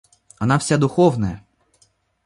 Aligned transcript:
Она 0.39 0.57
вся 0.57 0.77
духовная... 0.79 1.45